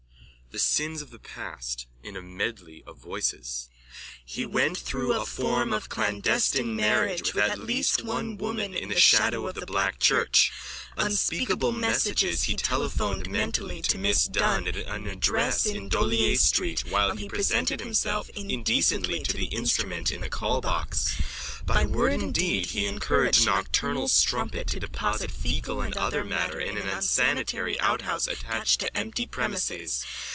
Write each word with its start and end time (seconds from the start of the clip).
THE 0.53 0.59
SINS 0.59 1.01
OF 1.01 1.11
THE 1.11 1.19
PAST: 1.19 1.87
(In 2.03 2.17
a 2.17 2.21
medley 2.21 2.83
of 2.85 2.97
voices.) 2.97 3.69
He 4.25 4.45
went 4.45 4.77
through 4.77 5.13
a 5.13 5.25
form 5.25 5.71
of 5.71 5.87
clandestine 5.87 6.75
marriage 6.75 7.33
with 7.33 7.45
at 7.45 7.57
least 7.57 8.03
one 8.03 8.35
woman 8.35 8.73
in 8.73 8.89
the 8.89 8.99
shadow 8.99 9.47
of 9.47 9.55
the 9.55 9.65
Black 9.65 9.97
church. 10.01 10.51
Unspeakable 10.97 11.71
messages 11.71 12.43
he 12.43 12.55
telephoned 12.57 13.29
mentally 13.31 13.81
to 13.83 13.97
Miss 13.97 14.25
Dunn 14.25 14.67
at 14.67 14.75
an 14.75 15.07
address 15.07 15.65
in 15.65 15.87
D'Olier 15.87 16.35
street 16.35 16.83
while 16.89 17.15
he 17.15 17.29
presented 17.29 17.79
himself 17.79 18.27
indecently 18.31 19.23
to 19.23 19.37
the 19.37 19.45
instrument 19.55 20.11
in 20.11 20.19
the 20.19 20.29
callbox. 20.29 21.63
By 21.65 21.85
word 21.85 22.11
and 22.11 22.33
deed 22.33 22.65
he 22.65 22.81
frankly 22.81 22.85
encouraged 22.87 23.43
a 23.43 23.45
nocturnal 23.45 24.09
strumpet 24.09 24.67
to 24.67 24.81
deposit 24.81 25.31
fecal 25.31 25.79
and 25.79 25.95
other 25.95 26.25
matter 26.25 26.59
in 26.59 26.77
an 26.77 26.89
unsanitary 26.89 27.79
outhouse 27.79 28.27
attached 28.27 28.81
to 28.81 28.97
empty 28.97 29.25
premises. 29.25 30.03